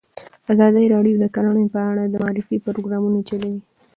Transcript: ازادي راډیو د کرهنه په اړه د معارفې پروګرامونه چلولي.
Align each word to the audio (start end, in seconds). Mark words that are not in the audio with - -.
ازادي 0.53 0.85
راډیو 0.93 1.15
د 1.19 1.25
کرهنه 1.35 1.63
په 1.73 1.79
اړه 1.89 2.03
د 2.07 2.15
معارفې 2.23 2.57
پروګرامونه 2.65 3.19
چلولي. 3.29 3.61